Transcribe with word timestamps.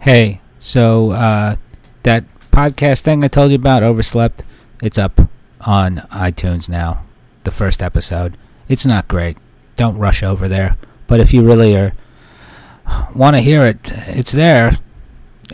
Hey, 0.00 0.40
so 0.58 1.10
uh, 1.10 1.56
that 2.04 2.24
podcast 2.50 3.02
thing 3.02 3.22
I 3.22 3.28
told 3.28 3.50
you 3.50 3.56
about, 3.56 3.82
Overslept, 3.82 4.42
it's 4.82 4.96
up 4.96 5.28
on 5.60 5.96
iTunes 6.10 6.70
now. 6.70 7.04
The 7.44 7.50
first 7.50 7.82
episode. 7.82 8.38
It's 8.66 8.86
not 8.86 9.08
great. 9.08 9.36
Don't 9.76 9.98
rush 9.98 10.22
over 10.22 10.48
there. 10.48 10.78
But 11.06 11.20
if 11.20 11.34
you 11.34 11.42
really 11.42 11.76
are 11.76 11.92
want 13.14 13.36
to 13.36 13.40
hear 13.40 13.66
it, 13.66 13.78
it's 14.06 14.32
there. 14.32 14.78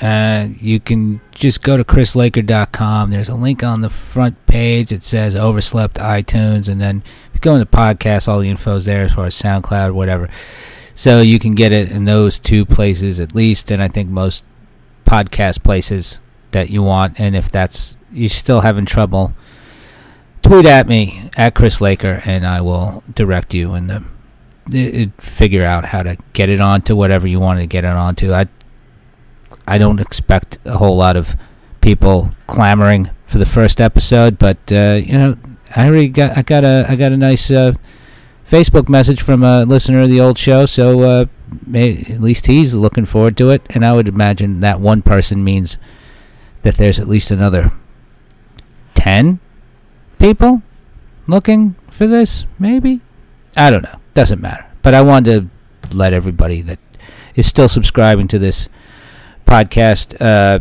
Uh, 0.01 0.49
you 0.61 0.79
can 0.79 1.21
just 1.33 1.65
go 1.65 1.77
to 1.77 1.83
chrislaker.com. 1.83 3.11
There's 3.11 3.29
a 3.29 3.35
link 3.35 3.65
on 3.65 3.81
the 3.81 3.89
front 3.89 4.47
page. 4.47 4.93
It 4.93 5.03
says 5.03 5.35
Overslept 5.35 5.95
iTunes, 5.95 6.69
and 6.69 6.81
then 6.81 7.03
if 7.29 7.35
you 7.35 7.41
go 7.41 7.57
into 7.57 7.67
podcast, 7.67 8.29
all 8.29 8.39
the 8.39 8.49
info's 8.49 8.85
there 8.85 9.03
as 9.03 9.13
far 9.13 9.27
as 9.27 9.35
SoundCloud, 9.35 9.93
whatever. 9.93 10.29
So 10.97 11.21
you 11.21 11.39
can 11.39 11.55
get 11.55 11.73
it 11.73 11.93
in 11.93 12.07
those 12.07 12.39
two 12.39 12.65
places 12.65 13.21
at 13.21 13.35
least, 13.35 13.71
and 13.71 13.83
I 13.83 13.89
think 13.89 14.09
most 14.09 14.47
podcast 15.05 15.62
places 15.62 16.20
that 16.53 16.70
you 16.70 16.83
want. 16.83 17.20
And 17.20 17.37
if 17.37 17.53
that's 17.53 17.98
you're 18.11 18.30
still 18.30 18.62
having 18.62 18.87
trouble, 18.87 19.34
tweet 20.41 20.65
at 20.65 20.89
me 20.89 21.30
at 21.37 21.55
Chris 21.55 21.83
Laker, 21.83 22.23
and 22.25 22.47
I 22.47 22.62
will 22.62 23.05
direct 23.15 23.53
you 23.53 23.75
and 23.75 23.91
the 23.91 25.11
figure 25.19 25.65
out 25.65 25.84
how 25.84 26.03
to 26.03 26.17
get 26.33 26.48
it 26.48 26.62
onto 26.62 26.97
whatever 26.97 27.28
you 27.28 27.41
want 27.41 27.61
to 27.61 27.67
get 27.67 27.84
it 27.84 27.89
onto. 27.89 28.33
I 28.33 28.47
I 29.69 29.77
don't 29.77 30.01
expect 30.01 30.59
a 30.65 30.78
whole 30.78 30.97
lot 30.97 31.15
of 31.15 31.37
people 31.83 32.31
clamoring 32.47 33.11
for 33.27 33.37
the 33.37 33.45
first 33.45 33.83
episode, 33.83 34.39
but 34.39 34.56
uh, 34.73 34.95
you 35.05 35.12
know, 35.12 35.37
I 35.77 35.89
already 35.89 36.09
got 36.09 36.39
I 36.39 36.42
got 36.42 36.65
a 36.65 36.87
I 36.89 36.97
got 36.97 37.12
a 37.12 37.19
nice 37.19 37.51
uh, 37.51 37.75
Facebook 38.46 38.88
message 38.88 39.20
from 39.20 39.42
a 39.42 39.64
listener 39.64 40.02
of 40.02 40.09
the 40.09 40.20
old 40.20 40.38
show, 40.38 40.66
so 40.66 41.00
uh, 41.00 41.27
may, 41.66 41.98
at 42.09 42.20
least 42.20 42.46
he's 42.46 42.77
looking 42.77 43.05
forward 43.05 43.36
to 43.38 43.50
it, 43.50 43.62
and 43.70 43.84
I 43.84 43.92
would 43.92 44.06
imagine 44.06 44.60
that 44.60 44.80
one 44.80 45.02
person 45.02 45.42
means 45.42 45.78
that 46.62 46.77
there's 46.77 47.00
at 47.00 47.09
least 47.09 47.33
another 47.33 47.72
ten 48.94 49.41
people 50.20 50.62
looking 51.27 51.75
for 51.91 52.06
this, 52.06 52.47
maybe. 52.58 53.00
I 53.56 53.70
don't 53.70 53.83
know. 53.83 53.98
Doesn't 54.14 54.41
matter. 54.41 54.66
But 54.83 54.94
I 54.94 55.03
wanted 55.03 55.50
to 55.83 55.97
let 55.97 56.12
everybody 56.12 56.62
that 56.62 56.78
is 57.34 57.47
still 57.47 57.69
subscribing 57.69 58.28
to 58.28 58.38
this 58.38 58.69
podcast, 59.44 60.16
uh, 60.20 60.60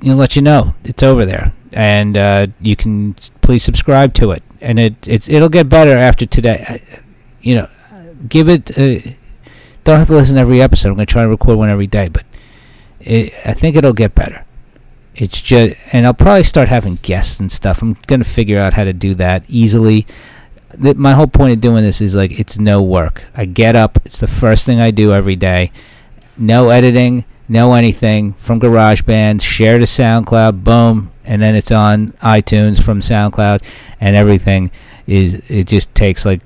you 0.00 0.10
know, 0.10 0.16
let 0.16 0.34
you 0.34 0.42
know 0.42 0.74
it's 0.84 1.02
over 1.02 1.24
there, 1.24 1.52
and 1.72 2.16
uh, 2.16 2.46
you 2.60 2.74
can 2.74 3.14
please 3.40 3.62
subscribe 3.62 4.14
to 4.14 4.32
it. 4.32 4.42
And 4.60 4.78
it 4.78 5.06
it's 5.06 5.28
it'll 5.28 5.48
get 5.48 5.68
better 5.68 5.96
after 5.96 6.26
today. 6.26 6.64
I, 6.68 7.00
You 7.40 7.54
know, 7.56 7.68
give 8.28 8.48
it. 8.48 8.76
Uh, 8.76 9.12
don't 9.84 9.98
have 9.98 10.08
to 10.08 10.14
listen 10.14 10.34
to 10.34 10.40
every 10.40 10.60
episode. 10.60 10.90
I'm 10.90 10.96
gonna 10.96 11.06
try 11.06 11.22
to 11.22 11.28
record 11.28 11.58
one 11.58 11.70
every 11.70 11.86
day, 11.86 12.08
but 12.08 12.24
it, 13.00 13.32
I 13.46 13.54
think 13.54 13.76
it'll 13.76 13.92
get 13.92 14.14
better. 14.14 14.44
It's 15.14 15.40
just, 15.40 15.76
and 15.92 16.06
I'll 16.06 16.14
probably 16.14 16.42
start 16.42 16.68
having 16.68 16.96
guests 17.02 17.40
and 17.40 17.50
stuff. 17.50 17.82
I'm 17.82 17.96
gonna 18.06 18.24
figure 18.24 18.58
out 18.58 18.74
how 18.74 18.84
to 18.84 18.92
do 18.92 19.14
that 19.14 19.44
easily. 19.48 20.06
The, 20.74 20.94
my 20.94 21.14
whole 21.14 21.26
point 21.26 21.54
of 21.54 21.60
doing 21.60 21.82
this 21.84 22.00
is 22.00 22.14
like 22.14 22.38
it's 22.38 22.58
no 22.58 22.82
work. 22.82 23.24
I 23.34 23.44
get 23.46 23.76
up. 23.76 23.98
It's 24.04 24.18
the 24.18 24.26
first 24.26 24.66
thing 24.66 24.80
I 24.80 24.90
do 24.90 25.12
every 25.12 25.36
day. 25.36 25.72
No 26.36 26.70
editing 26.70 27.24
no 27.48 27.74
anything 27.74 28.34
from 28.34 28.60
GarageBand, 28.60 29.40
share 29.40 29.78
to 29.78 29.84
SoundCloud, 29.84 30.62
boom, 30.62 31.10
and 31.28 31.42
then 31.42 31.54
it's 31.54 31.70
on 31.70 32.12
iTunes 32.22 32.82
from 32.82 33.00
SoundCloud, 33.00 33.62
and 34.00 34.16
everything 34.16 34.70
is 35.06 35.34
it 35.48 35.68
just 35.68 35.94
takes 35.94 36.24
like 36.24 36.40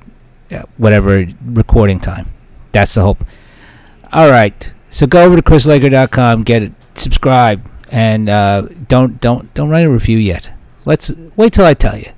whatever 0.77 1.27
recording 1.47 2.00
time. 2.00 2.28
That's 2.72 2.92
the 2.94 3.03
hope. 3.03 3.25
All 4.12 4.28
right, 4.28 4.75
so 4.91 5.06
go 5.06 5.25
over 5.25 5.36
to 5.36 5.42
chrislaker.com, 5.42 6.42
get 6.42 6.64
it, 6.64 6.72
subscribe, 6.94 7.64
and 7.91 8.28
uh, 8.28 8.62
don't 8.88 9.20
don't 9.20 9.55
don't 9.55 9.70
write 9.70 9.86
a 9.86 9.91
review 9.91 10.19
yet. 10.19 10.53
Let's 10.84 11.12
wait 11.36 11.53
till 11.53 11.64
I 11.64 11.75
tell 11.75 11.97
you, 11.97 12.10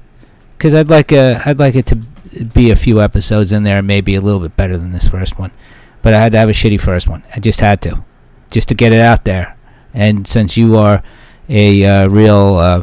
because 0.56 0.74
I'd 0.74 0.88
like 0.88 1.12
a 1.12 1.42
I'd 1.44 1.58
like 1.58 1.76
it 1.76 1.86
to 1.88 1.97
be 1.97 2.70
a 2.70 2.76
few 2.76 3.00
episodes 3.03 3.53
in 3.53 3.62
there, 3.62 3.82
maybe 3.82 4.14
a 4.14 4.22
little 4.22 4.41
bit 4.41 4.56
better 4.56 4.78
than 4.78 4.91
this 4.91 5.06
first 5.06 5.38
one. 5.38 5.53
But 6.00 6.14
I 6.14 6.19
had 6.19 6.32
to 6.32 6.38
have 6.38 6.48
a 6.48 6.53
shitty 6.53 6.80
first 6.80 7.08
one. 7.08 7.24
I 7.36 7.41
just 7.41 7.60
had 7.60 7.82
to 7.82 8.04
just 8.50 8.69
to 8.69 8.74
get 8.74 8.92
it 8.92 9.00
out 9.00 9.24
there. 9.24 9.56
And 9.92 10.26
since 10.26 10.56
you 10.56 10.76
are 10.76 11.03
a 11.49 11.84
uh, 11.84 12.09
real 12.09 12.56
uh, 12.56 12.82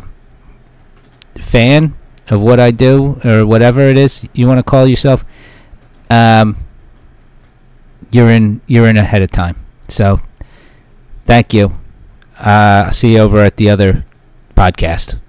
fan 1.40 1.96
of 2.30 2.42
what 2.42 2.60
I 2.60 2.72
do 2.72 3.20
or 3.24 3.46
whatever 3.46 3.82
it 3.82 3.98
is 3.98 4.28
you 4.34 4.48
want 4.48 4.60
to 4.60 4.64
call 4.64 4.88
yourself, 4.88 5.26
um, 6.10 6.58
you're 8.12 8.30
in 8.32 8.62
you're 8.68 8.88
in 8.88 8.98
ahead 8.98 9.22
of 9.22 9.32
time. 9.32 9.56
So 9.88 10.20
thank 11.26 11.54
you. 11.54 11.78
Uh, 12.40 12.88
I'll 12.88 12.92
see 12.92 13.14
you 13.14 13.20
over 13.20 13.44
at 13.44 13.58
the 13.58 13.70
other 13.70 14.06
podcast. 14.56 15.21